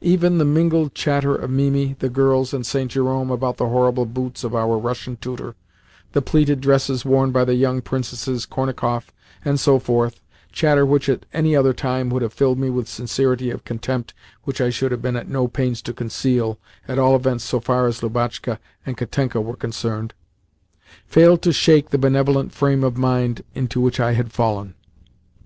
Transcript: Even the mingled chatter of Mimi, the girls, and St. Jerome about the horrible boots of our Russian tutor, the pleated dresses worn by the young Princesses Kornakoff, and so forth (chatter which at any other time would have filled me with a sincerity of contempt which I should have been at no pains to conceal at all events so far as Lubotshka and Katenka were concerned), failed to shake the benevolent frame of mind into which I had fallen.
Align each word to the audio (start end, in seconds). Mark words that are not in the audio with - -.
Even 0.00 0.38
the 0.38 0.46
mingled 0.46 0.94
chatter 0.94 1.34
of 1.36 1.50
Mimi, 1.50 1.94
the 1.98 2.08
girls, 2.08 2.54
and 2.54 2.64
St. 2.64 2.90
Jerome 2.90 3.30
about 3.30 3.58
the 3.58 3.68
horrible 3.68 4.06
boots 4.06 4.42
of 4.42 4.54
our 4.54 4.78
Russian 4.78 5.18
tutor, 5.18 5.56
the 6.12 6.22
pleated 6.22 6.62
dresses 6.62 7.04
worn 7.04 7.32
by 7.32 7.44
the 7.44 7.54
young 7.54 7.82
Princesses 7.82 8.46
Kornakoff, 8.46 9.12
and 9.44 9.60
so 9.60 9.78
forth 9.78 10.22
(chatter 10.50 10.86
which 10.86 11.10
at 11.10 11.26
any 11.34 11.54
other 11.54 11.74
time 11.74 12.08
would 12.08 12.22
have 12.22 12.32
filled 12.32 12.58
me 12.58 12.70
with 12.70 12.86
a 12.86 12.88
sincerity 12.88 13.50
of 13.50 13.64
contempt 13.66 14.14
which 14.44 14.58
I 14.58 14.70
should 14.70 14.90
have 14.90 15.02
been 15.02 15.16
at 15.16 15.28
no 15.28 15.48
pains 15.48 15.82
to 15.82 15.92
conceal 15.92 16.58
at 16.88 16.98
all 16.98 17.14
events 17.14 17.44
so 17.44 17.60
far 17.60 17.86
as 17.86 18.02
Lubotshka 18.02 18.58
and 18.86 18.96
Katenka 18.96 19.42
were 19.42 19.54
concerned), 19.54 20.14
failed 21.04 21.42
to 21.42 21.52
shake 21.52 21.90
the 21.90 21.98
benevolent 21.98 22.52
frame 22.52 22.84
of 22.84 22.96
mind 22.96 23.44
into 23.54 23.82
which 23.82 24.00
I 24.00 24.12
had 24.12 24.32
fallen. 24.32 24.76